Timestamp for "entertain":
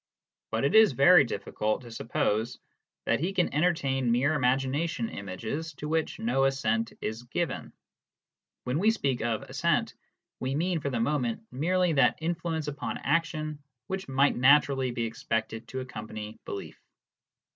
3.53-4.11